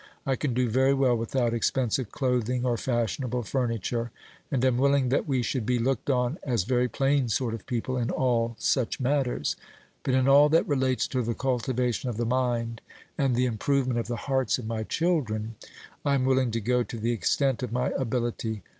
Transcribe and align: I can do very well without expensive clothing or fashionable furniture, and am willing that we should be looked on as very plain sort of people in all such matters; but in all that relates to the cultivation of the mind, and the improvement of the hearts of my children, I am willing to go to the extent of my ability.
I 0.25 0.35
can 0.35 0.55
do 0.55 0.67
very 0.67 0.95
well 0.95 1.15
without 1.15 1.53
expensive 1.53 2.09
clothing 2.11 2.65
or 2.65 2.75
fashionable 2.75 3.43
furniture, 3.43 4.09
and 4.49 4.65
am 4.65 4.77
willing 4.79 5.09
that 5.09 5.27
we 5.27 5.43
should 5.43 5.63
be 5.63 5.77
looked 5.77 6.09
on 6.09 6.39
as 6.41 6.63
very 6.63 6.87
plain 6.87 7.29
sort 7.29 7.53
of 7.53 7.67
people 7.67 7.97
in 7.97 8.09
all 8.09 8.55
such 8.57 8.99
matters; 8.99 9.55
but 10.01 10.15
in 10.15 10.27
all 10.27 10.49
that 10.49 10.67
relates 10.67 11.07
to 11.09 11.21
the 11.21 11.35
cultivation 11.35 12.09
of 12.09 12.17
the 12.17 12.25
mind, 12.25 12.81
and 13.15 13.35
the 13.35 13.45
improvement 13.45 13.99
of 13.99 14.07
the 14.07 14.15
hearts 14.25 14.57
of 14.57 14.65
my 14.65 14.81
children, 14.81 15.53
I 16.03 16.15
am 16.15 16.25
willing 16.25 16.49
to 16.49 16.59
go 16.61 16.81
to 16.81 16.97
the 16.97 17.11
extent 17.11 17.61
of 17.61 17.71
my 17.71 17.89
ability. 17.95 18.63